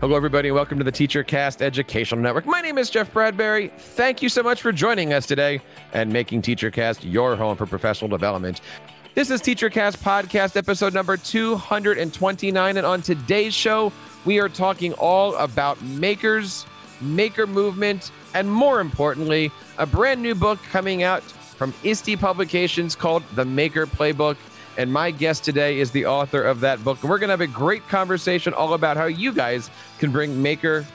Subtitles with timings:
[0.00, 2.46] Hello, everybody, and welcome to the TeacherCast Educational Network.
[2.46, 3.68] My name is Jeff Bradbury.
[3.68, 5.60] Thank you so much for joining us today
[5.92, 8.62] and making TeacherCast your home for professional development.
[9.14, 12.76] This is TeacherCast Podcast, episode number 229.
[12.78, 13.92] And on today's show,
[14.24, 16.64] we are talking all about makers,
[17.02, 23.22] maker movement, and more importantly, a brand new book coming out from ISTE Publications called
[23.34, 24.38] The Maker Playbook.
[24.76, 27.02] And my guest today is the author of that book.
[27.02, 30.86] We're going to have a great conversation all about how you guys can bring maker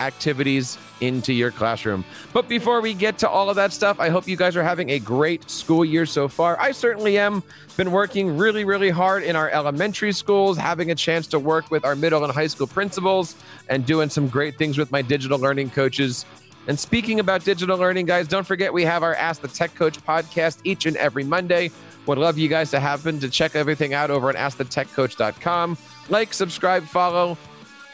[0.00, 2.04] activities into your classroom.
[2.32, 4.90] But before we get to all of that stuff, I hope you guys are having
[4.90, 6.58] a great school year so far.
[6.60, 7.42] I certainly am.
[7.76, 11.84] Been working really, really hard in our elementary schools, having a chance to work with
[11.84, 13.36] our middle and high school principals,
[13.68, 16.24] and doing some great things with my digital learning coaches.
[16.66, 20.00] And speaking about digital learning, guys, don't forget we have our Ask the Tech Coach
[20.04, 21.70] podcast each and every Monday.
[22.06, 25.78] Would love you guys to happen to check everything out over at AskTheTechCoach.com.
[26.10, 27.38] Like, subscribe, follow.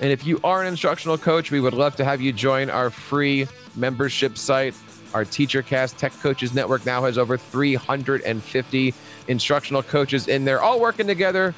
[0.00, 2.90] And if you are an instructional coach, we would love to have you join our
[2.90, 4.74] free membership site.
[5.14, 8.94] Our TeacherCast Tech Coaches Network now has over 350
[9.28, 11.54] instructional coaches in there, all working together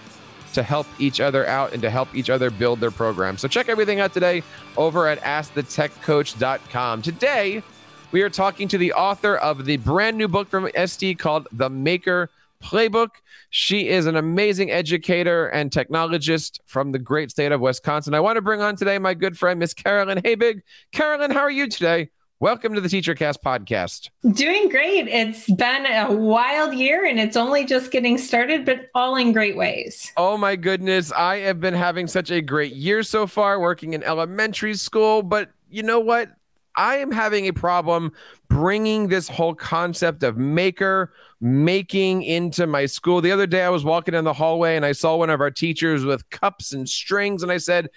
[0.54, 3.38] to help each other out and to help each other build their program.
[3.38, 4.42] So check everything out today
[4.76, 7.02] over at AskTheTechCoach.com.
[7.02, 7.62] Today,
[8.10, 11.70] we are talking to the author of the brand new book from ISTE called The
[11.70, 12.28] Maker
[12.62, 13.08] Playbook.
[13.50, 18.14] She is an amazing educator and technologist from the great state of Wisconsin.
[18.14, 20.62] I want to bring on today my good friend, Miss Carolyn Habig.
[20.92, 22.10] Carolyn, how are you today?
[22.40, 24.10] Welcome to the TeacherCast podcast.
[24.34, 25.06] Doing great.
[25.06, 29.56] It's been a wild year and it's only just getting started, but all in great
[29.56, 30.10] ways.
[30.16, 31.12] Oh my goodness.
[31.12, 35.50] I have been having such a great year so far working in elementary school, but
[35.70, 36.30] you know what?
[36.76, 38.12] I am having a problem
[38.48, 43.20] bringing this whole concept of maker making into my school.
[43.20, 45.50] The other day I was walking in the hallway and I saw one of our
[45.50, 47.88] teachers with cups and strings and I said,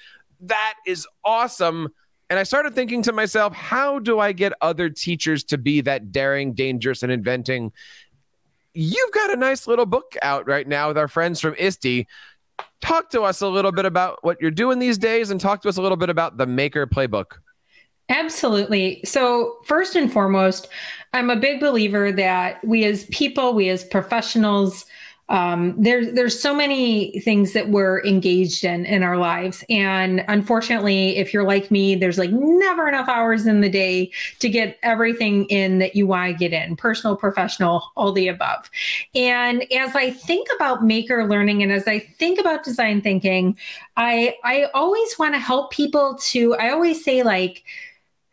[0.41, 1.89] "That is awesome."
[2.29, 6.11] And I started thinking to myself, how do I get other teachers to be that
[6.11, 7.71] daring, dangerous, and inventing?
[8.73, 12.07] You've got a nice little book out right now with our friends from ISTE.
[12.81, 15.69] Talk to us a little bit about what you're doing these days and talk to
[15.69, 17.33] us a little bit about the Maker Playbook.
[18.09, 19.01] Absolutely.
[19.03, 20.67] So, first and foremost,
[21.13, 24.85] I'm a big believer that we as people, we as professionals,
[25.29, 31.17] um, there's there's so many things that we're engaged in in our lives and unfortunately
[31.17, 35.45] if you're like me there's like never enough hours in the day to get everything
[35.45, 38.69] in that you want to get in personal professional all the above
[39.15, 43.57] and as i think about maker learning and as i think about design thinking
[43.97, 47.63] i i always want to help people to i always say like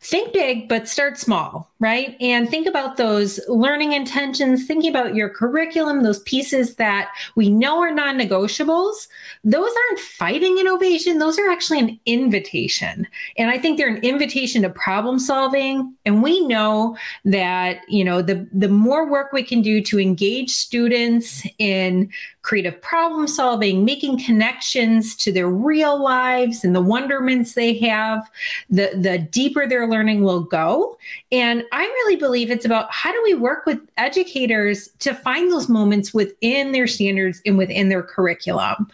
[0.03, 2.17] think big, but start small, right?
[2.21, 7.81] And think about those learning intentions, thinking about your curriculum, those pieces that we know
[7.81, 9.07] are non negotiables.
[9.45, 13.07] Those aren't fighting innovation, those are actually an invitation.
[13.39, 15.95] And I think they're an invitation to problem solving.
[16.05, 20.51] And we know that, you know, the, the more work we can do to engage
[20.51, 22.11] students in
[22.43, 28.29] creative problem solving, making connections to their real lives and the wonderments they have,
[28.69, 30.99] the, the deeper their learning will go.
[31.31, 35.69] And I really believe it's about how do we work with educators to find those
[35.69, 38.91] moments within their standards and within their curriculum.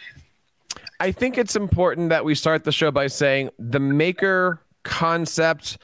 [1.00, 5.78] I think it's important that we start the show by saying the maker concept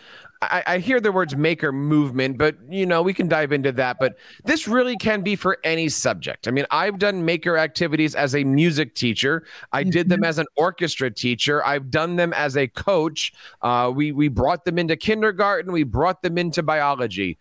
[0.50, 3.99] I, I, hear the words maker movement, but you know, we can dive into that.
[3.99, 6.49] But this really can be for any subject.
[6.49, 9.44] I mean, I've done maker activities as a music teacher.
[9.72, 10.28] I did them mm-hmm.
[10.28, 11.65] as an orchestra teacher.
[11.65, 13.33] I've done them as a coach.
[13.62, 15.72] Uh, we we brought them into kindergarten.
[15.72, 17.38] We brought them into biology.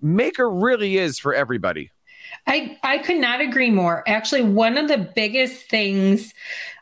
[0.00, 1.90] Maker really is for everybody.
[2.46, 4.02] I I could not agree more.
[4.06, 6.34] Actually, one of the biggest things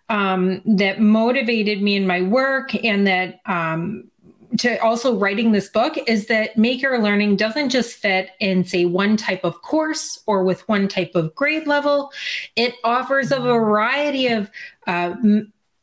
[0.09, 4.11] um, that motivated me in my work and that um,
[4.59, 9.17] to also writing this book is that maker learning doesn't just fit in say one
[9.17, 12.13] type of course or with one type of grade level.
[12.57, 14.51] It offers a variety of
[14.87, 15.15] uh,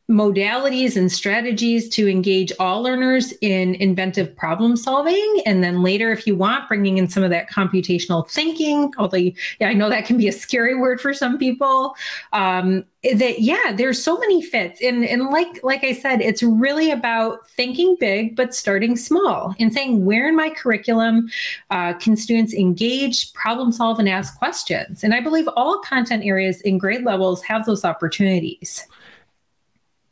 [0.08, 5.42] modalities and strategies to engage all learners in inventive problem solving.
[5.44, 9.34] And then later, if you want, bringing in some of that computational thinking, although yeah,
[9.62, 11.96] I know that can be a scary word for some people.
[12.32, 14.80] Um, that yeah, there's so many fits.
[14.80, 19.72] And and like like I said, it's really about thinking big but starting small and
[19.72, 21.28] saying where in my curriculum
[21.70, 25.02] uh, can students engage, problem solve, and ask questions.
[25.02, 28.86] And I believe all content areas in grade levels have those opportunities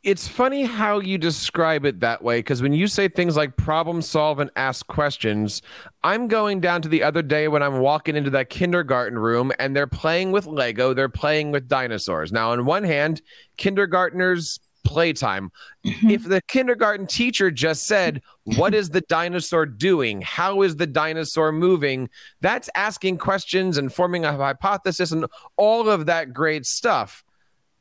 [0.05, 4.03] it's funny how you describe it that way because when you say things like problem
[4.03, 5.63] solve and ask questions,
[6.03, 9.75] I'm going down to the other day when I'm walking into that kindergarten room and
[9.75, 12.31] they're playing with Lego, they're playing with dinosaurs.
[12.31, 13.23] Now, on one hand,
[13.57, 15.51] kindergartners playtime.
[15.83, 16.11] Mm-hmm.
[16.11, 20.21] If the kindergarten teacher just said, What is the dinosaur doing?
[20.21, 22.09] How is the dinosaur moving?
[22.41, 25.25] That's asking questions and forming a hypothesis and
[25.57, 27.24] all of that great stuff.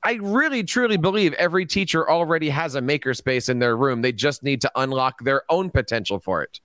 [0.04, 4.02] I really truly believe every teacher already has a makerspace in their room.
[4.02, 6.60] They just need to unlock their own potential for it.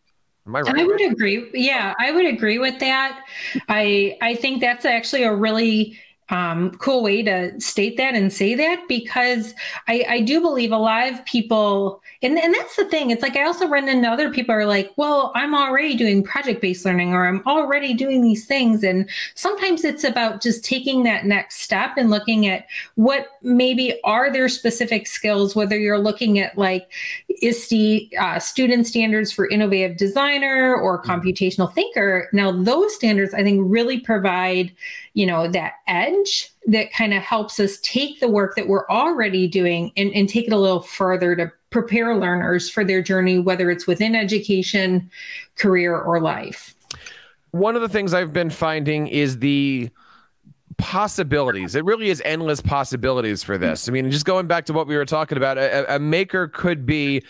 [0.46, 0.80] Am I right?
[0.80, 1.50] I would agree.
[1.54, 3.24] Yeah, I would agree with that.
[3.70, 5.98] I I think that's actually a really
[6.30, 9.56] um, cool way to state that and say that because
[9.88, 13.10] I, I do believe a lot of people, and, and that's the thing.
[13.10, 16.62] It's like I also run into other people are like, well, I'm already doing project
[16.62, 18.84] based learning or I'm already doing these things.
[18.84, 22.66] And sometimes it's about just taking that next step and looking at
[22.96, 26.92] what maybe are their specific skills, whether you're looking at like
[27.42, 31.12] ISTE uh, student standards for innovative designer or mm-hmm.
[31.12, 32.30] computational thinker.
[32.34, 34.72] Now, those standards I think really provide
[35.20, 39.48] you know that edge that kind of helps us take the work that we're already
[39.50, 43.70] doing and, and take it a little further to prepare learners for their journey whether
[43.70, 45.12] it's within education
[45.58, 46.74] career or life
[47.52, 49.90] one of the things i've been finding is the
[50.78, 51.76] possibilities.
[51.76, 53.90] It really is endless possibilities for this.
[53.90, 56.86] I mean, just going back to what we were talking about, a, a, maker could
[56.86, 57.22] be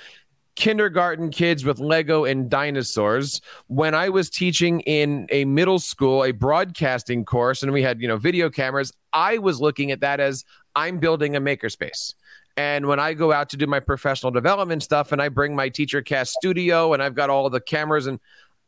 [0.59, 3.39] kindergarten kids with Lego and dinosaurs.
[3.67, 8.09] When I was teaching in a middle school, a broadcasting course, and we had, you
[8.09, 10.43] know, video cameras, I was looking at that as
[10.75, 12.13] I'm building a makerspace.
[12.57, 15.69] And when I go out to do my professional development stuff and I bring my
[15.69, 18.19] TeacherCast studio and I've got all the cameras and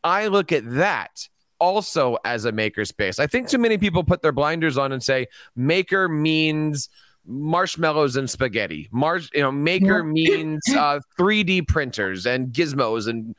[0.01, 1.27] I look at that
[1.59, 3.19] also as a makerspace.
[3.19, 5.27] I think too many people put their blinders on and say
[5.57, 6.87] maker means
[7.25, 8.89] marshmallows and spaghetti.
[8.91, 13.35] Mars, you know, maker means uh, 3D printers and gizmos and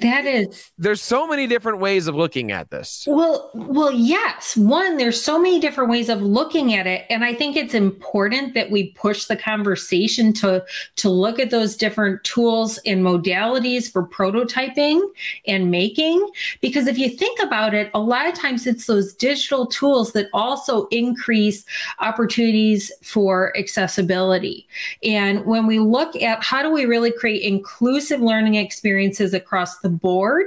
[0.00, 3.04] that is there's so many different ways of looking at this.
[3.06, 4.56] Well, well, yes.
[4.56, 8.54] One, there's so many different ways of looking at it, and I think it's important
[8.54, 10.64] that we push the conversation to
[10.96, 15.00] to look at those different tools and modalities for prototyping
[15.46, 16.28] and making.
[16.60, 20.28] Because if you think about it, a lot of times it's those digital tools that
[20.34, 21.64] also increase
[22.00, 24.66] opportunities for accessibility.
[25.02, 29.85] And when we look at how do we really create inclusive learning experiences across the
[29.86, 30.46] the board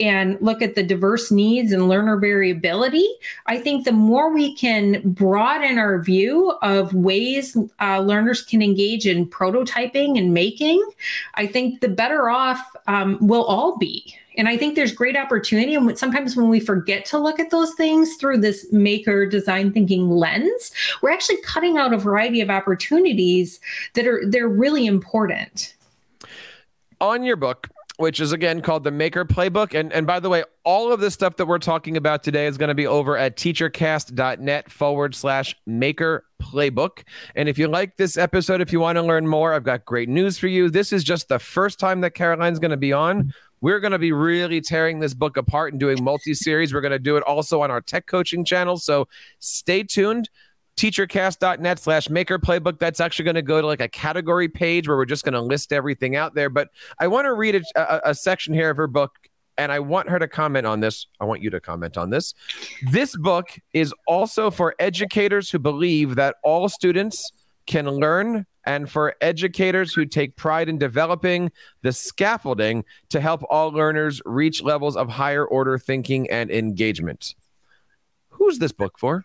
[0.00, 3.06] and look at the diverse needs and learner variability,
[3.46, 9.06] I think the more we can broaden our view of ways uh, learners can engage
[9.06, 10.82] in prototyping and making,
[11.34, 14.14] I think the better off um, we'll all be.
[14.38, 15.74] And I think there's great opportunity.
[15.74, 20.08] And sometimes when we forget to look at those things through this maker design thinking
[20.08, 20.70] lens,
[21.02, 23.60] we're actually cutting out a variety of opportunities
[23.94, 25.74] that are they're really important.
[27.00, 27.68] On your book,
[27.98, 29.78] which is again called the Maker Playbook.
[29.78, 32.56] And and by the way, all of the stuff that we're talking about today is
[32.56, 37.02] going to be over at teachercast.net forward slash Maker Playbook.
[37.34, 40.08] And if you like this episode, if you want to learn more, I've got great
[40.08, 40.70] news for you.
[40.70, 43.34] This is just the first time that Caroline's going to be on.
[43.60, 46.72] We're going to be really tearing this book apart and doing multi series.
[46.72, 48.76] We're going to do it also on our tech coaching channel.
[48.76, 49.08] So
[49.40, 50.30] stay tuned
[50.78, 52.78] teachercast.net slash maker playbook.
[52.78, 55.40] That's actually going to go to like a category page where we're just going to
[55.40, 56.48] list everything out there.
[56.48, 56.68] But
[56.98, 59.12] I want to read a, a, a section here of her book
[59.58, 61.08] and I want her to comment on this.
[61.20, 62.32] I want you to comment on this.
[62.92, 67.32] This book is also for educators who believe that all students
[67.66, 71.50] can learn and for educators who take pride in developing
[71.82, 77.34] the scaffolding to help all learners reach levels of higher order thinking and engagement.
[78.28, 79.24] Who's this book for?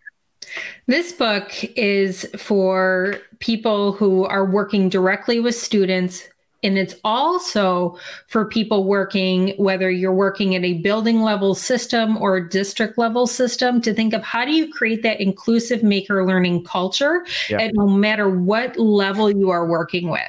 [0.88, 6.24] This book is for people who are working directly with students.
[6.66, 7.98] And it's also
[8.28, 13.28] for people working, whether you're working at a building level system or a district level
[13.28, 17.64] system, to think of how do you create that inclusive maker learning culture yeah.
[17.64, 20.22] at no matter what level you are working with.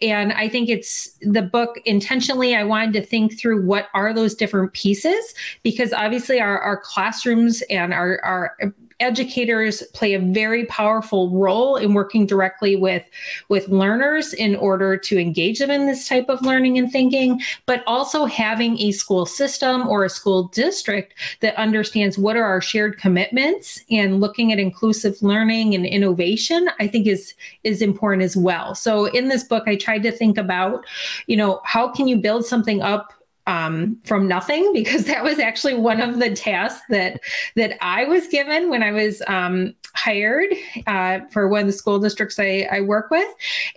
[0.00, 4.34] And I think it's the book intentionally, I wanted to think through what are those
[4.34, 8.56] different pieces, because obviously our, our classrooms and our, our
[9.04, 13.04] educators play a very powerful role in working directly with
[13.48, 17.84] with learners in order to engage them in this type of learning and thinking but
[17.86, 22.98] also having a school system or a school district that understands what are our shared
[22.98, 28.74] commitments and looking at inclusive learning and innovation i think is is important as well.
[28.74, 30.84] So in this book i tried to think about
[31.26, 33.12] you know how can you build something up
[33.46, 37.20] um, from nothing because that was actually one of the tasks that
[37.56, 40.52] that I was given when I was um, hired
[40.86, 43.28] uh, for one of the school districts I, I, work with.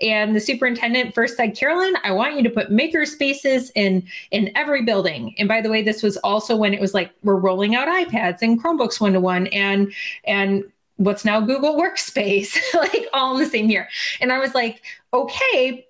[0.01, 4.51] And the superintendent first said, Carolyn, I want you to put maker spaces in in
[4.55, 5.36] every building.
[5.38, 8.41] And by the way, this was also when it was like we're rolling out iPads
[8.41, 9.93] and Chromebooks one to one and
[10.25, 10.63] and
[10.97, 13.88] what's now Google Workspace, like all in the same year.
[14.19, 14.81] And I was like,
[15.13, 15.87] okay,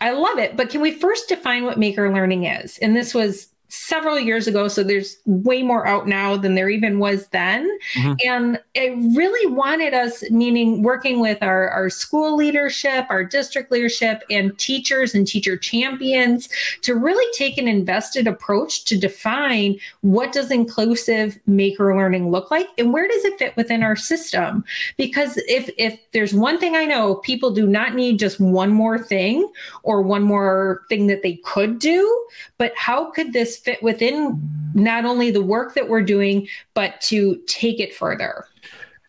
[0.00, 0.56] I love it.
[0.56, 2.78] But can we first define what maker learning is?
[2.78, 4.68] And this was several years ago.
[4.68, 7.70] So there's way more out now than there even was then.
[7.94, 8.12] Mm-hmm.
[8.24, 14.22] And it really wanted us, meaning working with our, our school leadership, our district leadership,
[14.28, 16.48] and teachers and teacher champions
[16.82, 22.66] to really take an invested approach to define what does inclusive maker learning look like
[22.76, 24.64] and where does it fit within our system?
[24.96, 28.98] Because if if there's one thing I know, people do not need just one more
[28.98, 29.50] thing
[29.84, 32.26] or one more thing that they could do,
[32.58, 34.40] but how could this fit within
[34.74, 38.46] not only the work that we're doing, but to take it further.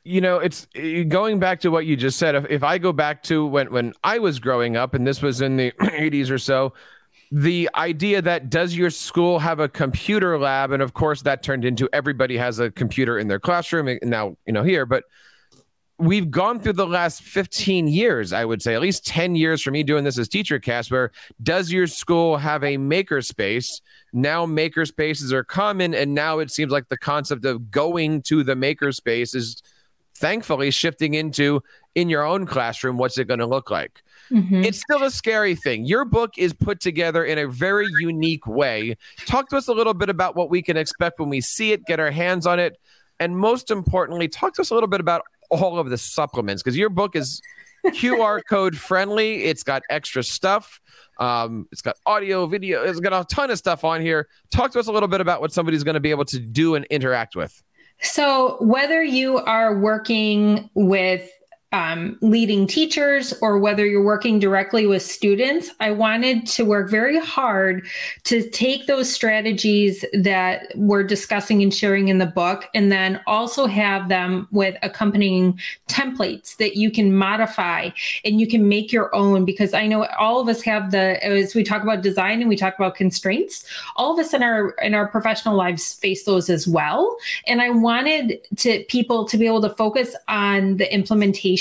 [0.04, 2.36] You know, it's eh, going back to what you just said.
[2.36, 5.42] If, if I go back to when, when I was growing up, and this was
[5.42, 6.74] in the 80s or so,
[7.32, 10.72] the idea that does your school have a computer lab?
[10.72, 13.98] And of course, that turned into everybody has a computer in their classroom.
[14.04, 15.06] Now, you know, here, but
[16.02, 19.70] we've gone through the last 15 years, I would say, at least 10 years for
[19.70, 21.12] me doing this as TeacherCast, where
[21.44, 23.82] does your school have a makerspace?
[24.12, 28.56] Now makerspaces are common, and now it seems like the concept of going to the
[28.56, 29.62] makerspace is
[30.16, 31.62] thankfully shifting into
[31.94, 34.02] in your own classroom, what's it going to look like?
[34.32, 34.64] Mm-hmm.
[34.64, 35.86] It's still a scary thing.
[35.86, 38.96] Your book is put together in a very unique way.
[39.26, 41.86] Talk to us a little bit about what we can expect when we see it,
[41.86, 42.80] get our hands on it,
[43.20, 46.78] and most importantly, talk to us a little bit about all of the supplements because
[46.78, 47.42] your book is
[47.88, 49.44] QR code friendly.
[49.44, 50.80] It's got extra stuff.
[51.20, 52.84] Um, it's got audio, video.
[52.84, 54.28] It's got a ton of stuff on here.
[54.52, 56.76] Talk to us a little bit about what somebody's going to be able to do
[56.76, 57.62] and interact with.
[58.02, 61.30] So, whether you are working with
[61.74, 67.18] um, leading teachers or whether you're working directly with students, I wanted to work very
[67.18, 67.88] hard
[68.26, 73.68] to take those strategies that we're discussing and sharing in the book and then also
[73.68, 77.90] have them with accompanying templates that you can modify
[78.26, 81.56] and you can make your own because I know all of us have the as
[81.56, 84.94] we talk about design and we talk about constraints, all of us in our in
[84.94, 87.16] our professional lives face those as well.
[87.48, 91.61] And I wanted to people to be able to focus on the implementation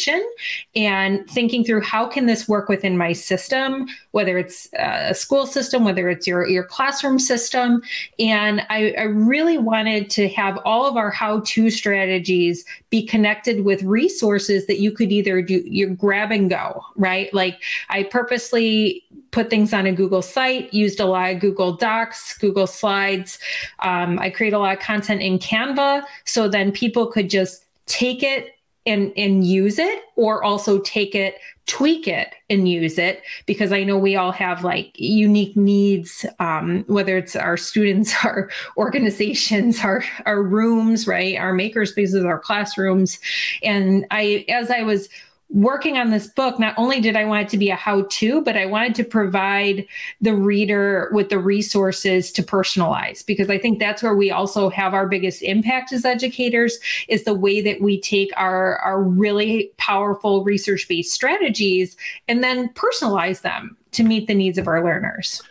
[0.74, 5.84] and thinking through how can this work within my system, whether it's a school system,
[5.84, 7.82] whether it's your, your classroom system.
[8.18, 13.82] And I, I really wanted to have all of our how-to strategies be connected with
[13.82, 17.32] resources that you could either do your grab and go, right?
[17.32, 22.38] Like I purposely put things on a Google site, used a lot of Google Docs,
[22.38, 23.38] Google Slides.
[23.80, 28.22] Um, I create a lot of content in Canva so then people could just take
[28.22, 28.56] it
[28.86, 33.84] and and use it or also take it tweak it and use it because i
[33.84, 40.02] know we all have like unique needs um, whether it's our students our organizations our
[40.26, 41.36] our rooms right?
[41.36, 43.18] Our maker spaces our classrooms.
[43.62, 45.08] And i as i was
[45.50, 48.40] working on this book, not only did I want it to be a how to,
[48.42, 49.86] but I wanted to provide
[50.20, 54.94] the reader with the resources to personalize because I think that's where we also have
[54.94, 56.78] our biggest impact as educators
[57.08, 61.96] is the way that we take our, our really powerful research based strategies
[62.28, 65.42] and then personalize them to meet the needs of our learners.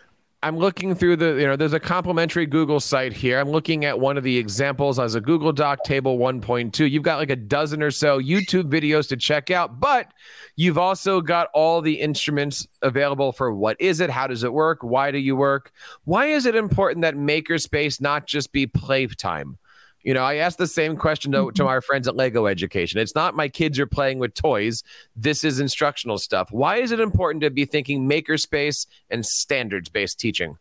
[0.42, 3.38] I'm looking through the, you know, there's a complimentary Google site here.
[3.38, 6.90] I'm looking at one of the examples as a Google Doc table 1.2.
[6.90, 10.10] You've got like a dozen or so YouTube videos to check out, but
[10.56, 14.08] you've also got all the instruments available for what is it?
[14.08, 14.82] How does it work?
[14.82, 15.72] Why do you work?
[16.04, 19.58] Why is it important that makerspace not just be playtime?
[20.02, 21.66] You know, I asked the same question to, to mm-hmm.
[21.66, 23.00] our friends at Lego Education.
[23.00, 24.82] It's not my kids are playing with toys.
[25.14, 26.50] This is instructional stuff.
[26.50, 30.56] Why is it important to be thinking makerspace and standards based teaching?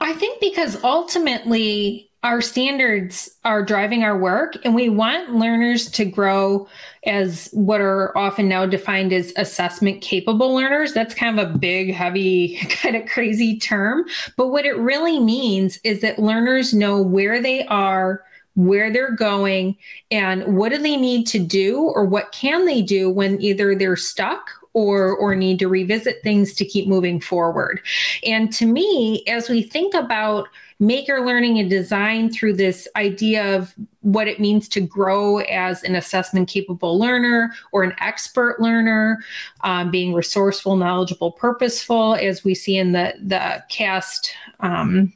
[0.00, 6.04] I think because ultimately our standards are driving our work and we want learners to
[6.04, 6.68] grow
[7.06, 11.92] as what are often now defined as assessment capable learners that's kind of a big
[11.94, 14.04] heavy kind of crazy term
[14.36, 18.22] but what it really means is that learners know where they are
[18.54, 19.76] where they're going
[20.10, 23.96] and what do they need to do or what can they do when either they're
[23.96, 27.80] stuck or or need to revisit things to keep moving forward.
[28.24, 30.48] And to me, as we think about
[30.80, 35.94] maker learning and design through this idea of what it means to grow as an
[35.94, 39.18] assessment capable learner or an expert learner,
[39.62, 44.34] um, being resourceful, knowledgeable, purposeful, as we see in the the CAST.
[44.60, 45.12] Um,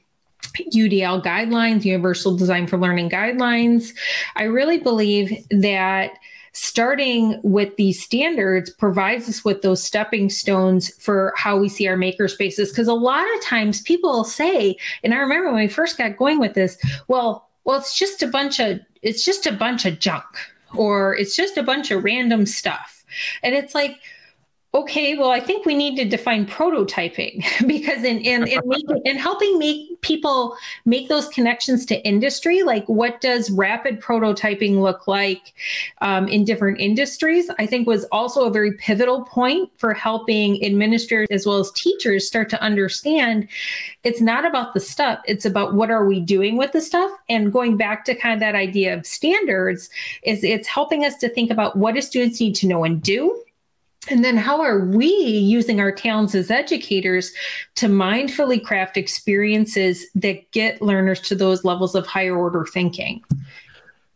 [0.72, 3.92] UDL guidelines, Universal Design for Learning guidelines.
[4.36, 6.12] I really believe that
[6.54, 11.96] starting with these standards provides us with those stepping stones for how we see our
[11.96, 12.70] maker spaces.
[12.70, 16.38] Because a lot of times people say, and I remember when we first got going
[16.38, 20.24] with this, well, well, it's just a bunch of it's just a bunch of junk,
[20.74, 23.04] or it's just a bunch of random stuff.
[23.42, 23.98] And it's like,
[24.74, 29.16] okay, well, I think we need to define prototyping because in in in, making, in
[29.16, 35.54] helping make people make those connections to industry, like what does rapid prototyping look like
[36.00, 37.50] um, in different industries?
[37.58, 42.26] I think was also a very pivotal point for helping administrators as well as teachers
[42.26, 43.48] start to understand
[44.02, 47.10] it's not about the stuff; it's about what are we doing with the stuff.
[47.28, 49.88] And going back to kind of that idea of standards,
[50.24, 53.43] is it's helping us to think about what do students need to know and do
[54.10, 57.32] and then, how are we using our talents as educators
[57.76, 63.22] to mindfully craft experiences that get learners to those levels of higher order thinking?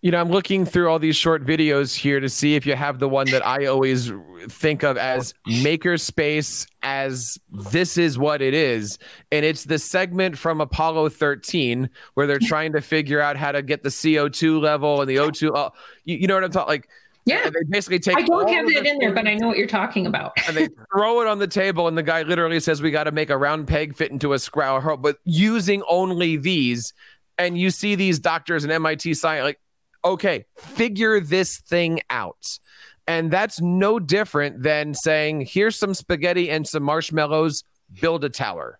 [0.00, 3.00] You know, I'm looking through all these short videos here to see if you have
[3.00, 4.12] the one that I always
[4.46, 8.98] think of as Makerspace, as this is what it is.
[9.32, 13.60] And it's the segment from Apollo 13 where they're trying to figure out how to
[13.60, 15.56] get the CO2 level and the O2.
[15.56, 15.70] Uh,
[16.04, 16.88] you, you know what I'm talking like?
[17.28, 17.46] Yeah.
[17.46, 19.66] And they basically take I don't have it in there, but I know what you're
[19.66, 20.32] talking about.
[20.46, 23.12] and they throw it on the table, and the guy literally says, We got to
[23.12, 26.92] make a round peg fit into a square hole, but using only these.
[27.36, 29.60] And you see these doctors and MIT science like,
[30.04, 32.58] okay, figure this thing out.
[33.06, 37.64] And that's no different than saying, here's some spaghetti and some marshmallows,
[38.00, 38.78] build a tower.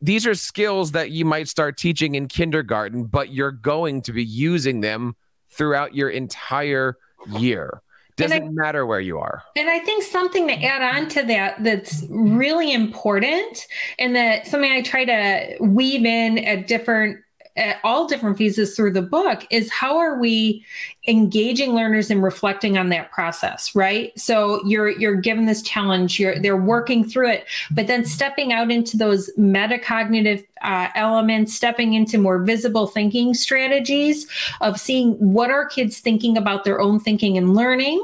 [0.00, 4.24] These are skills that you might start teaching in kindergarten, but you're going to be
[4.24, 5.14] using them
[5.50, 6.96] throughout your entire
[7.38, 7.80] year.
[8.16, 9.42] Doesn't I, matter where you are.
[9.56, 13.66] And I think something to add on to that that's really important
[13.98, 17.18] and that something I try to weave in at different
[17.56, 20.64] at all different phases through the book is how are we
[21.06, 24.18] engaging learners and reflecting on that process right?
[24.18, 28.70] So you're you're given this challenge you're they're working through it but then stepping out
[28.70, 34.26] into those metacognitive uh, elements stepping into more visible thinking strategies
[34.62, 38.02] of seeing what are kids thinking about their own thinking and learning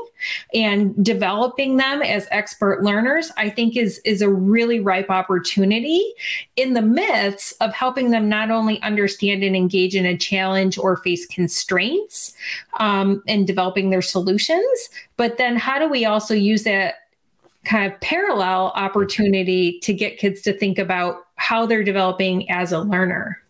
[0.52, 6.12] and developing them as expert learners i think is is a really ripe opportunity
[6.56, 10.96] in the midst of helping them not only understand and engage in a challenge or
[10.96, 12.34] face constraints
[12.78, 14.88] um, in developing their solutions.
[15.16, 16.94] But then how do we also use that
[17.64, 22.80] kind of parallel opportunity to get kids to think about how they're developing as a
[22.80, 23.40] learner?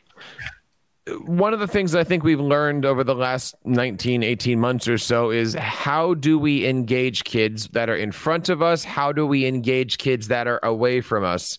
[1.18, 4.98] one of the things I think we've learned over the last 19, 18 months or
[4.98, 8.84] so is how do we engage kids that are in front of us?
[8.84, 11.58] How do we engage kids that are away from us?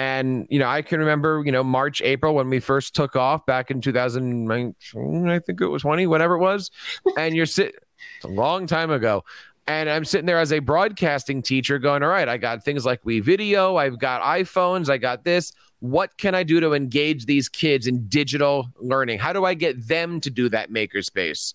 [0.00, 3.44] And, you know, I can remember, you know, March, April when we first took off
[3.44, 6.70] back in 2019, I think it was 20, whatever it was.
[7.18, 7.74] And you're sitting,
[8.16, 9.24] it's a long time ago.
[9.66, 13.02] And I'm sitting there as a broadcasting teacher going, all right, I got things like
[13.02, 15.52] WeVideo, I've got iPhones, I got this.
[15.80, 19.18] What can I do to engage these kids in digital learning?
[19.18, 21.52] How do I get them to do that makerspace?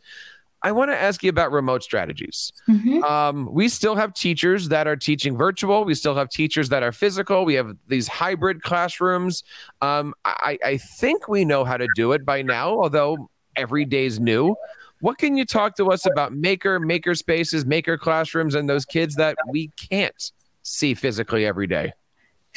[0.65, 2.51] I want to ask you about remote strategies.
[2.67, 3.03] Mm-hmm.
[3.03, 5.85] Um, we still have teachers that are teaching virtual.
[5.85, 7.45] We still have teachers that are physical.
[7.45, 9.43] We have these hybrid classrooms.
[9.83, 14.19] Um, I, I think we know how to do it by now, although every day's
[14.19, 14.55] new.
[15.01, 19.13] What can you talk to us about maker, maker spaces, maker classrooms, and those kids
[19.17, 20.31] that we can't
[20.63, 21.93] see physically every day?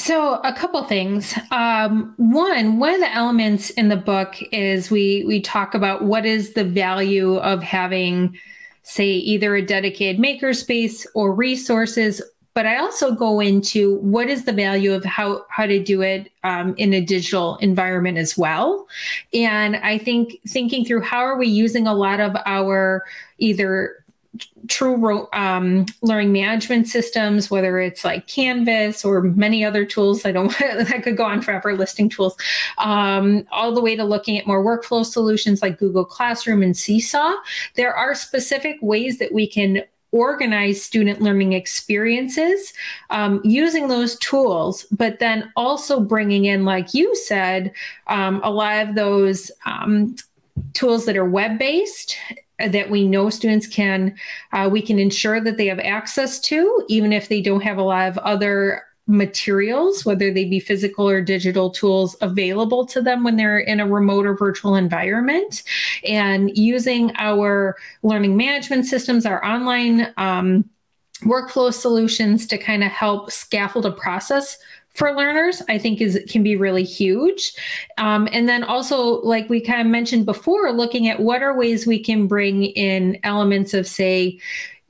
[0.01, 1.35] So, a couple things.
[1.51, 6.25] Um, one, one of the elements in the book is we we talk about what
[6.25, 8.39] is the value of having,
[8.85, 12.23] say, either a dedicated makerspace or resources.
[12.55, 16.31] But I also go into what is the value of how how to do it
[16.45, 18.87] um, in a digital environment as well.
[19.35, 23.05] And I think thinking through how are we using a lot of our
[23.39, 23.98] either
[24.69, 30.25] true um, learning management systems, whether it's like Canvas or many other tools.
[30.25, 32.37] I don't, I could go on forever listing tools,
[32.79, 37.35] um, all the way to looking at more workflow solutions like Google Classroom and Seesaw.
[37.75, 42.73] There are specific ways that we can organize student learning experiences
[43.11, 47.73] um, using those tools, but then also bringing in, like you said,
[48.07, 50.17] um, a lot of those um,
[50.73, 52.17] tools that are web based
[52.59, 54.15] that we know students can
[54.53, 57.83] uh, we can ensure that they have access to even if they don't have a
[57.83, 63.37] lot of other materials whether they be physical or digital tools available to them when
[63.37, 65.63] they're in a remote or virtual environment.
[66.07, 70.69] And using our learning management systems our online um,
[71.23, 74.59] workflow solutions to kind of help scaffold a process
[74.99, 77.53] for learners i think is can be really huge.
[77.97, 81.87] Um, and then also like we kind of mentioned before looking at what are ways
[81.87, 84.39] we can bring in elements of say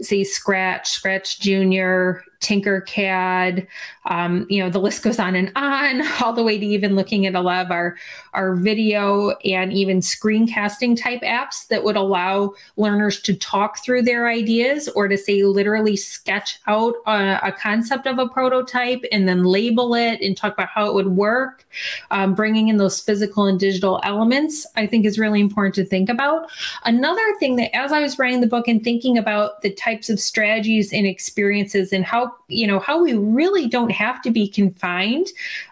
[0.01, 3.67] say scratch scratch junior tinkercad
[4.07, 7.27] um, you know the list goes on and on all the way to even looking
[7.27, 7.97] at a lot of our
[8.33, 14.29] our video and even screencasting type apps that would allow learners to talk through their
[14.29, 19.45] ideas or to say literally sketch out a, a concept of a prototype and then
[19.45, 21.67] label it and talk about how it would work.
[22.11, 26.09] Um, bringing in those physical and digital elements i think is really important to think
[26.09, 26.49] about.
[26.85, 30.21] Another thing that as i was writing the book and thinking about the types of
[30.21, 35.29] strategies and experiences and how you know how we really don't have to be confined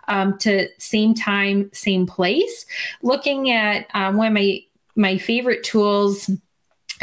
[0.09, 2.67] um, to same time same place.
[3.03, 4.61] Looking at um, one of my
[4.95, 6.31] my favorite tools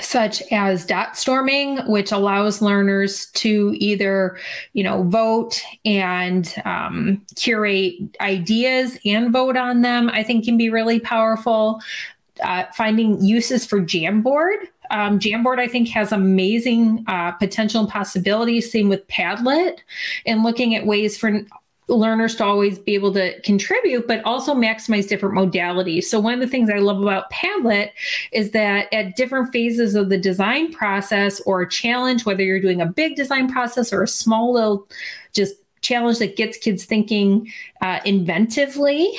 [0.01, 4.37] such as Dotstorming which allows learners to either
[4.73, 10.69] you know vote and um, curate ideas and vote on them i think can be
[10.69, 11.81] really powerful.
[12.41, 14.55] Uh, finding uses for jamboard
[14.91, 18.71] um, Jamboard, I think, has amazing uh, potential and possibilities.
[18.71, 19.77] Same with Padlet,
[20.25, 21.45] and looking at ways for
[21.87, 26.03] learners to always be able to contribute, but also maximize different modalities.
[26.03, 27.89] So, one of the things I love about Padlet
[28.31, 32.81] is that at different phases of the design process or a challenge, whether you're doing
[32.81, 34.87] a big design process or a small little
[35.33, 39.09] just challenge that gets kids thinking uh, inventively.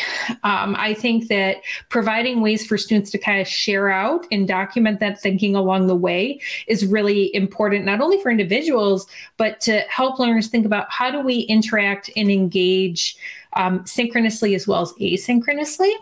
[0.42, 1.58] Um, I think that
[1.90, 5.94] providing ways for students to kind of share out and document that thinking along the
[5.94, 11.10] way is really important, not only for individuals, but to help learners think about how
[11.10, 13.16] do we interact and engage
[13.52, 15.92] um, synchronously as well as asynchronously.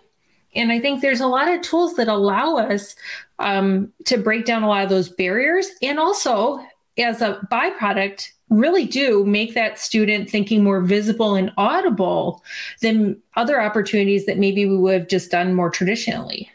[0.55, 2.94] And I think there's a lot of tools that allow us
[3.38, 6.64] um, to break down a lot of those barriers and also
[6.98, 12.44] as a byproduct really do make that student thinking more visible and audible
[12.83, 16.50] than other opportunities that maybe we would have just done more traditionally.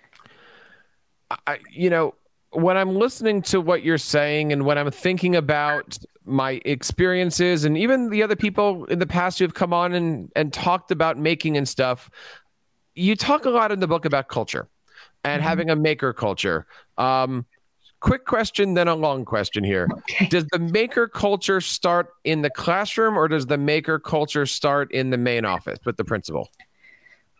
[1.48, 2.14] I, you know,
[2.52, 7.78] when I'm listening to what you're saying and when I'm thinking about my experiences and
[7.78, 11.18] even the other people in the past who have come on and, and talked about
[11.18, 12.10] making and stuff,
[12.96, 14.68] you talk a lot in the book about culture
[15.24, 15.48] and mm-hmm.
[15.48, 16.66] having a maker culture.
[16.98, 17.46] Um,
[18.00, 19.88] quick question, then a long question here.
[19.92, 20.28] Okay.
[20.28, 25.10] Does the maker culture start in the classroom or does the maker culture start in
[25.10, 26.50] the main office with the principal?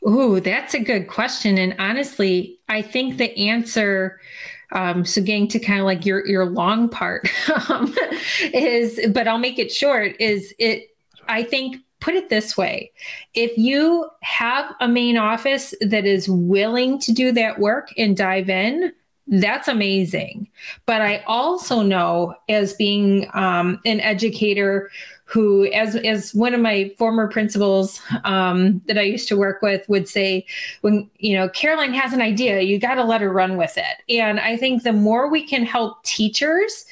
[0.08, 1.58] Ooh, that's a good question.
[1.58, 4.20] And honestly, I think the answer,
[4.72, 7.28] um, so getting to kind of like your your long part
[7.70, 7.94] um,
[8.54, 10.96] is, but I'll make it short, is it
[11.28, 12.92] I think put it this way
[13.34, 18.50] if you have a main office that is willing to do that work and dive
[18.50, 18.94] in
[19.28, 20.48] that's amazing.
[20.86, 24.90] But I also know, as being um, an educator
[25.26, 29.88] who, as as one of my former principals um, that I used to work with
[29.90, 30.46] would say,
[30.82, 34.16] when you know Caroline has an idea, you got to let her run with it.
[34.18, 36.86] And I think the more we can help teachers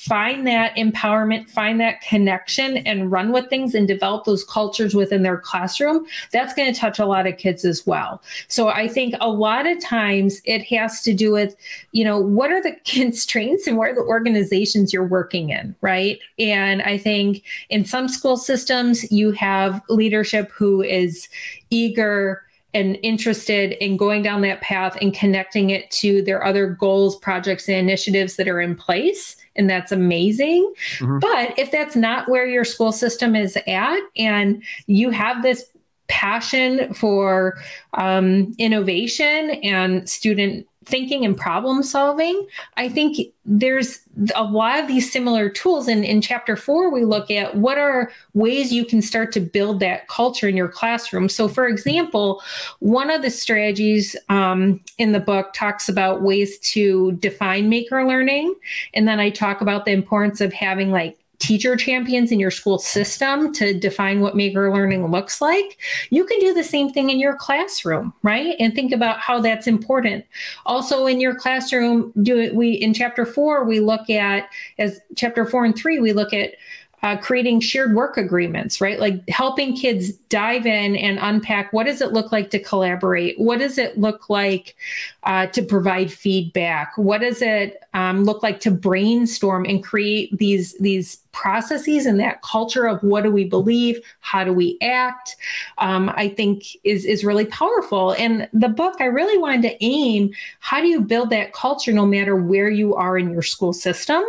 [0.00, 5.22] find that empowerment, find that connection, and run with things and develop those cultures within
[5.22, 8.22] their classroom, that's going to touch a lot of kids as well.
[8.48, 11.54] So I think a lot of times it has to do with,
[11.92, 16.18] you know, what are the constraints and what are the organizations you're working in, right?
[16.38, 21.28] And I think in some school systems, you have leadership who is
[21.68, 27.16] eager and interested in going down that path and connecting it to their other goals,
[27.16, 30.72] projects, and initiatives that are in place and that's amazing.
[30.98, 31.18] Mm-hmm.
[31.18, 35.64] But if that's not where your school system is at and you have this
[36.08, 37.58] passion for
[37.94, 44.00] um, innovation and student thinking and problem solving, I think there's
[44.34, 45.88] a lot of these similar tools.
[45.88, 49.80] And in chapter four, we look at what are ways you can start to build
[49.80, 51.28] that culture in your classroom.
[51.28, 52.42] So, for example,
[52.78, 58.54] one of the strategies um, in the book talks about ways to define maker learning.
[58.94, 62.78] And then I talk about the importance of having like teacher champions in your school
[62.78, 65.78] system to define what maker learning looks like,
[66.10, 68.54] you can do the same thing in your classroom, right?
[68.60, 70.24] And think about how that's important.
[70.66, 74.48] Also in your classroom, do it we in chapter 4 we look at
[74.78, 76.52] as chapter 4 and 3 we look at
[77.02, 79.00] uh, creating shared work agreements, right?
[79.00, 83.38] Like helping kids dive in and unpack what does it look like to collaborate?
[83.38, 84.76] What does it look like
[85.22, 86.92] uh, to provide feedback?
[86.96, 92.42] What does it um, look like to brainstorm and create these these processes and that
[92.42, 94.00] culture of what do we believe?
[94.20, 95.36] How do we act?
[95.78, 98.12] Um, I think is is really powerful.
[98.12, 102.04] And the book, I really wanted to aim how do you build that culture no
[102.04, 104.22] matter where you are in your school system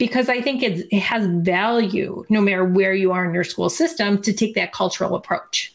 [0.00, 4.20] because I think it has value no matter where you are in your school system
[4.22, 5.74] to take that cultural approach.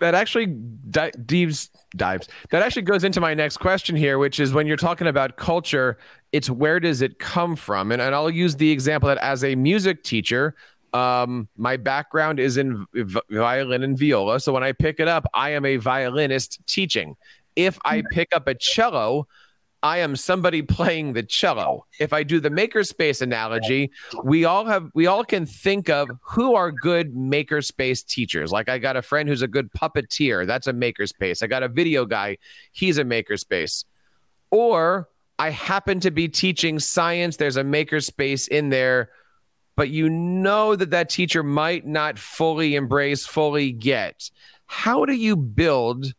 [0.00, 2.26] That actually di- dives dives.
[2.50, 5.96] That actually goes into my next question here, which is when you're talking about culture,
[6.32, 7.92] it's where does it come from?
[7.92, 10.56] And, and I'll use the example that as a music teacher,
[10.92, 12.84] um, my background is in
[13.30, 14.40] violin and viola.
[14.40, 17.16] So when I pick it up, I am a violinist teaching.
[17.54, 19.28] If I pick up a cello,
[19.82, 21.86] I am somebody playing the cello.
[21.98, 23.90] If I do the makerspace analogy,
[24.24, 28.52] we all have we all can think of who are good makerspace teachers.
[28.52, 31.42] Like I got a friend who's a good puppeteer, that's a makerspace.
[31.42, 32.38] I got a video guy,
[32.72, 33.84] he's a makerspace.
[34.50, 39.10] Or I happen to be teaching science, there's a makerspace in there,
[39.76, 44.30] but you know that that teacher might not fully embrace, fully get.
[44.66, 46.12] How do you build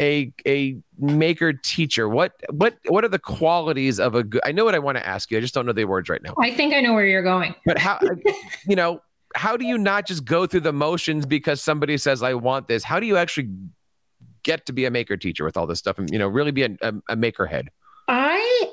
[0.00, 2.08] a a maker teacher.
[2.08, 5.06] What what what are the qualities of a good i know what i want to
[5.06, 5.38] ask you.
[5.38, 6.34] I just don't know the words right now.
[6.40, 7.54] I think i know where you're going.
[7.64, 7.98] But how
[8.68, 9.00] you know
[9.34, 12.84] how do you not just go through the motions because somebody says i want this.
[12.84, 13.50] How do you actually
[14.42, 16.62] get to be a maker teacher with all this stuff and you know really be
[16.64, 17.70] a, a, a maker head?
[18.08, 18.70] I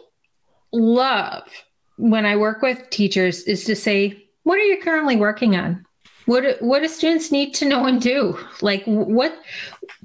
[0.73, 1.47] love
[1.97, 5.85] when i work with teachers is to say what are you currently working on?
[6.25, 8.37] What what do students need to know and do?
[8.61, 9.37] Like what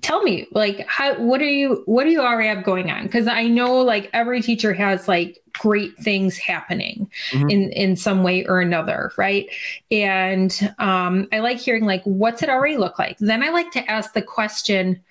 [0.02, 3.04] tell me like how what are you what do you already have going on?
[3.04, 7.48] Because i know like every teacher has like great things happening mm-hmm.
[7.48, 9.48] in in some way or another right?
[9.90, 13.18] And um i like hearing like what's it already look like?
[13.18, 15.02] Then i like to ask the question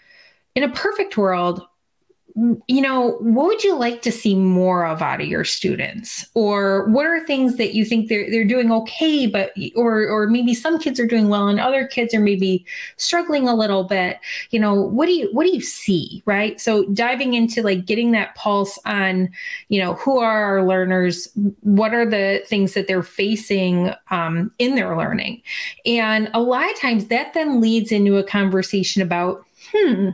[0.56, 1.68] in a perfect world
[2.68, 6.28] you know, what would you like to see more of out of your students?
[6.34, 10.54] Or what are things that you think they're they're doing okay, but or or maybe
[10.54, 12.66] some kids are doing well and other kids are maybe
[12.98, 14.20] struggling a little bit.
[14.52, 16.24] You know, what do you what do you see?
[16.26, 16.60] Right.
[16.60, 19.30] So diving into like getting that pulse on,
[19.70, 21.30] you know, who are our learners,
[21.62, 25.42] what are the things that they're facing um, in their learning.
[25.86, 30.10] And a lot of times that then leads into a conversation about, hmm,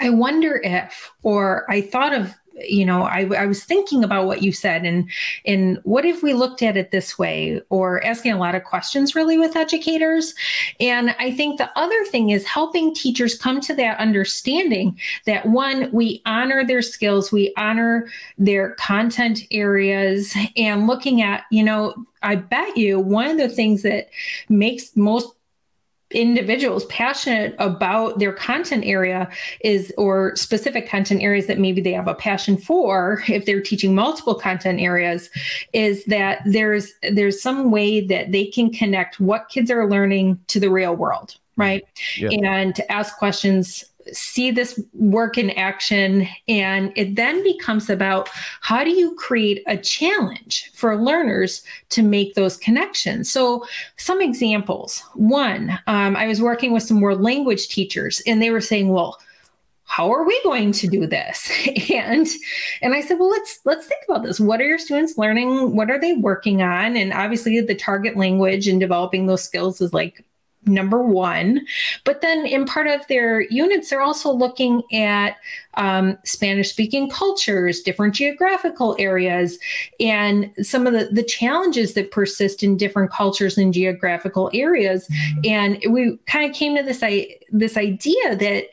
[0.00, 2.34] I wonder if, or I thought of,
[2.68, 5.08] you know, I, I was thinking about what you said, and
[5.46, 9.14] and what if we looked at it this way, or asking a lot of questions
[9.14, 10.34] really with educators.
[10.78, 15.90] And I think the other thing is helping teachers come to that understanding that one,
[15.90, 22.34] we honor their skills, we honor their content areas, and looking at, you know, I
[22.34, 24.10] bet you one of the things that
[24.50, 25.34] makes most
[26.10, 29.28] individuals passionate about their content area
[29.60, 33.94] is or specific content areas that maybe they have a passion for if they're teaching
[33.94, 35.30] multiple content areas
[35.72, 40.58] is that there's there's some way that they can connect what kids are learning to
[40.58, 41.84] the real world right
[42.16, 42.32] mm-hmm.
[42.32, 42.52] yeah.
[42.54, 46.28] and to ask questions see this work in action.
[46.48, 48.28] And it then becomes about
[48.60, 53.30] how do you create a challenge for learners to make those connections?
[53.30, 55.02] So, some examples.
[55.14, 59.18] One, um, I was working with some world language teachers, and they were saying, well,
[59.90, 61.50] how are we going to do this
[61.90, 62.28] and
[62.80, 65.90] and i said well let's let's think about this what are your students learning what
[65.90, 70.24] are they working on and obviously the target language and developing those skills is like
[70.66, 71.66] number one.
[72.04, 75.36] But then in part of their units, they're also looking at
[75.74, 79.58] um, Spanish speaking cultures, different geographical areas,
[79.98, 85.08] and some of the, the challenges that persist in different cultures and geographical areas.
[85.08, 85.40] Mm-hmm.
[85.44, 88.64] And we kind of came to this, I, this idea that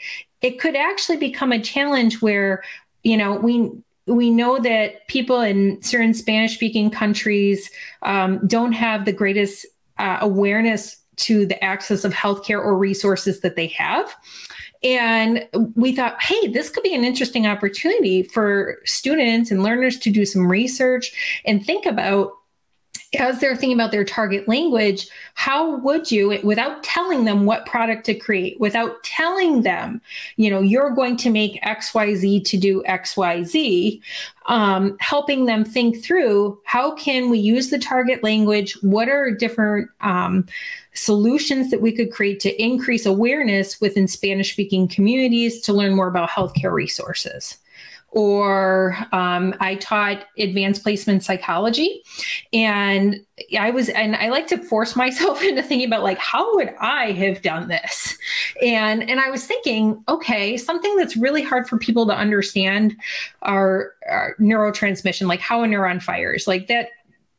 [0.41, 2.63] it could actually become a challenge where,
[3.04, 3.71] you know, we
[4.08, 7.69] we know that people in certain Spanish speaking countries
[8.04, 9.65] um, don't have the greatest
[9.97, 14.16] uh, awareness to the access of healthcare or resources that they have.
[14.84, 20.12] And we thought, hey, this could be an interesting opportunity for students and learners to
[20.12, 22.34] do some research and think about
[23.15, 28.06] as they're thinking about their target language, how would you, without telling them what product
[28.06, 30.02] to create, without telling them,
[30.36, 34.02] you know, you're going to make XYZ to do XYZ,
[34.48, 38.74] um, helping them think through how can we use the target language?
[38.82, 40.46] What are different um,
[40.93, 46.08] solutions that we could create to increase awareness within Spanish speaking communities to learn more
[46.08, 47.58] about healthcare resources?
[48.18, 52.02] Or um, I taught advanced placement psychology.
[52.52, 53.24] And
[53.60, 57.12] I was, and I like to force myself into thinking about like, how would I
[57.12, 58.18] have done this?
[58.60, 62.96] And, and I was thinking, okay, something that's really hard for people to understand
[63.44, 66.90] are, are neurotransmission, like how a neuron fires, like that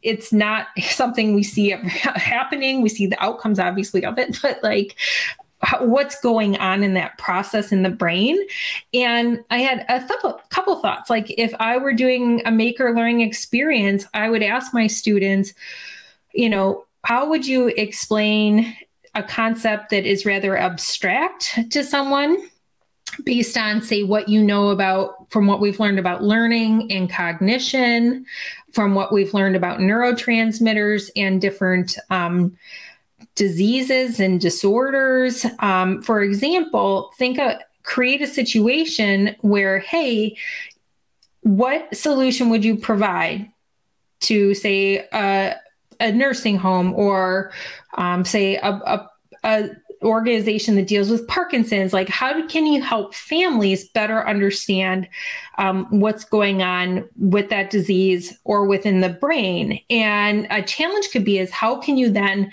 [0.02, 2.82] it's not something we see happening.
[2.82, 4.94] We see the outcomes, obviously, of it, but like
[5.80, 8.38] what's going on in that process in the brain.
[8.94, 11.10] And I had a th- couple thoughts.
[11.10, 15.54] Like if I were doing a maker learning experience, I would ask my students,
[16.32, 18.76] you know, how would you explain
[19.14, 22.38] a concept that is rather abstract to someone?
[23.24, 28.24] based on say what you know about from what we've learned about learning and cognition
[28.72, 32.56] from what we've learned about neurotransmitters and different um,
[33.34, 35.46] diseases and disorders.
[35.60, 40.36] Um, for example, think of create a situation where, hey,
[41.42, 43.50] what solution would you provide
[44.20, 45.54] to say a,
[46.00, 47.52] a nursing home or
[47.94, 49.10] um, say a, a,
[49.44, 49.70] a
[50.02, 55.08] organization that deals with Parkinson's, like how can you help families better understand
[55.58, 59.80] um, what's going on with that disease or within the brain?
[59.90, 62.50] And a challenge could be is how can you then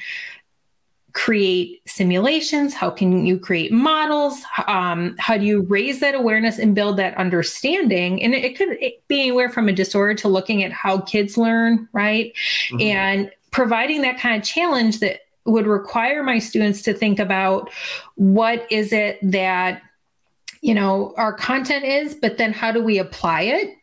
[1.16, 2.74] create simulations?
[2.74, 4.44] How can you create models?
[4.68, 8.22] Um, how do you raise that awareness and build that understanding?
[8.22, 11.88] And it, it could be anywhere from a disorder to looking at how kids learn,
[11.94, 12.34] right?
[12.70, 12.82] Mm-hmm.
[12.82, 17.72] And providing that kind of challenge that would require my students to think about
[18.16, 19.82] what is it that
[20.62, 23.76] you know our content is but then how do we apply it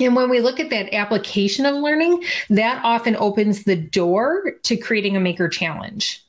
[0.00, 4.76] and when we look at that application of learning that often opens the door to
[4.76, 6.25] creating a maker challenge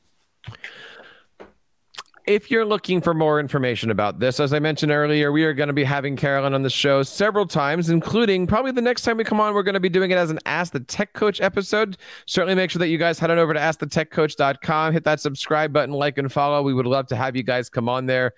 [2.27, 5.67] if you're looking for more information about this, as I mentioned earlier, we are going
[5.67, 9.23] to be having Carolyn on the show several times, including probably the next time we
[9.23, 11.97] come on, we're going to be doing it as an Ask the Tech Coach episode.
[12.25, 15.95] Certainly make sure that you guys head on over to askthetechcoach.com, hit that subscribe button,
[15.95, 16.61] like and follow.
[16.61, 18.33] We would love to have you guys come on there.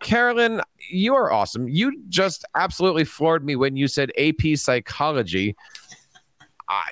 [0.00, 1.66] Carolyn, you are awesome.
[1.66, 5.56] You just absolutely floored me when you said AP psychology.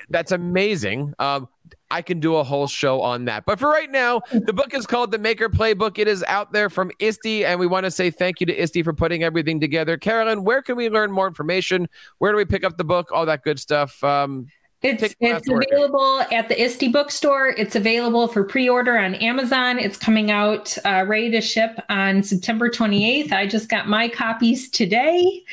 [0.09, 1.13] That's amazing.
[1.19, 1.47] Um,
[1.91, 3.45] I can do a whole show on that.
[3.45, 5.97] But for right now, the book is called The Maker Playbook.
[5.97, 8.83] It is out there from ISTE, and we want to say thank you to ISTE
[8.83, 9.97] for putting everything together.
[9.97, 11.87] Carolyn, where can we learn more information?
[12.19, 13.11] Where do we pick up the book?
[13.11, 14.03] All that good stuff.
[14.03, 14.47] Um,
[14.81, 17.49] it's it's available at the ISTE bookstore.
[17.49, 19.77] It's available for pre-order on Amazon.
[19.77, 23.33] It's coming out uh, ready to ship on September 28th.
[23.33, 25.43] I just got my copies today,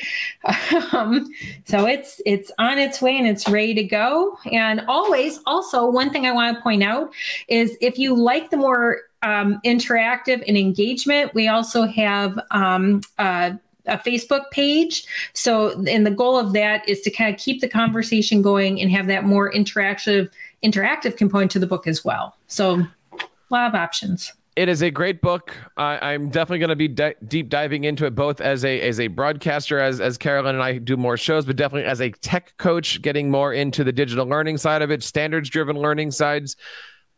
[0.93, 1.29] um,
[1.65, 4.37] so it's it's on its way and it's ready to go.
[4.49, 7.11] And always, also one thing I want to point out
[7.49, 13.51] is if you like the more um, interactive and engagement, we also have um, uh,
[13.87, 15.05] a Facebook page.
[15.33, 18.91] So, and the goal of that is to kind of keep the conversation going and
[18.91, 20.29] have that more interactive
[20.63, 22.35] interactive component to the book as well.
[22.47, 23.19] So, a
[23.49, 24.33] lot of options.
[24.57, 25.55] It is a great book.
[25.77, 29.05] I'm definitely going to be de- deep diving into it, both as a as a
[29.05, 32.99] broadcaster, as as Carolyn and I do more shows, but definitely as a tech coach,
[33.03, 36.55] getting more into the digital learning side of it, standards driven learning sides.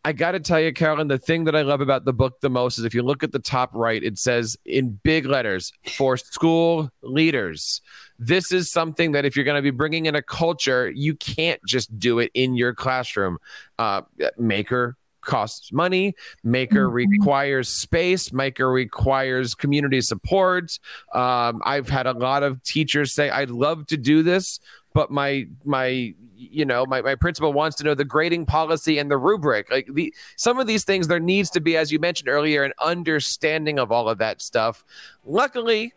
[0.06, 2.50] I got to tell you, Carolyn, the thing that I love about the book the
[2.50, 6.16] most is if you look at the top right, it says in big letters for
[6.16, 7.82] school leaders.
[8.18, 11.60] This is something that if you're going to be bringing in a culture, you can't
[11.66, 13.40] just do it in your classroom.
[13.78, 14.02] Uh,
[14.38, 16.16] maker costs money.
[16.44, 16.96] Maker mm-hmm.
[16.96, 18.32] requires space.
[18.34, 20.80] Maker requires community support.
[21.14, 24.60] Um, I've had a lot of teachers say, "I'd love to do this,
[24.94, 29.12] but my my you know my, my principal wants to know the grading policy and
[29.12, 32.30] the rubric like the some of these things there needs to be as you mentioned
[32.30, 34.86] earlier an understanding of all of that stuff
[35.26, 35.94] luckily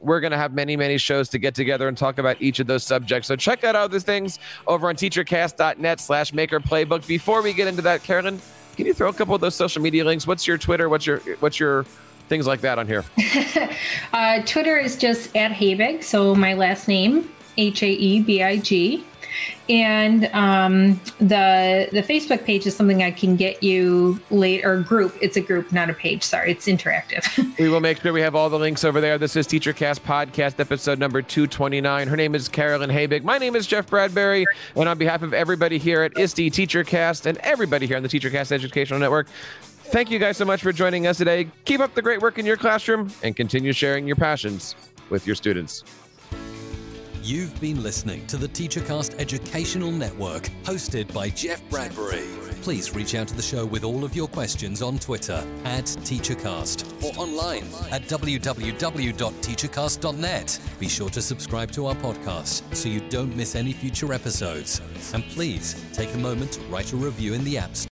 [0.00, 2.66] we're going to have many, many shows to get together and talk about each of
[2.66, 3.28] those subjects.
[3.28, 7.06] So check out other things over on teachercast.net slash maker playbook.
[7.06, 8.40] Before we get into that, Carolyn,
[8.76, 10.26] can you throw a couple of those social media links?
[10.26, 10.88] What's your Twitter?
[10.88, 11.84] What's your, what's your,
[12.28, 13.04] things like that on here?
[14.12, 16.02] uh, Twitter is just at Haebig.
[16.02, 19.04] So my last name, H A E B I G.
[19.68, 24.80] And um, the the Facebook page is something I can get you later.
[24.80, 26.22] Group, it's a group, not a page.
[26.22, 27.56] Sorry, it's interactive.
[27.58, 29.18] we will make sure we have all the links over there.
[29.18, 32.08] This is TeacherCast podcast episode number two twenty nine.
[32.08, 33.22] Her name is Carolyn Haebig.
[33.22, 37.38] My name is Jeff Bradbury, and on behalf of everybody here at ISTE TeacherCast and
[37.38, 39.28] everybody here on the TeacherCast Educational Network,
[39.60, 41.48] thank you guys so much for joining us today.
[41.64, 44.74] Keep up the great work in your classroom and continue sharing your passions
[45.10, 45.84] with your students.
[47.22, 52.24] You've been listening to the TeacherCast Educational Network, hosted by Jeff Bradbury.
[52.62, 57.04] Please reach out to the show with all of your questions on Twitter at TeacherCast
[57.04, 60.60] or online at www.teachercast.net.
[60.78, 64.80] Be sure to subscribe to our podcast so you don't miss any future episodes.
[65.12, 67.88] And please take a moment to write a review in the App Store.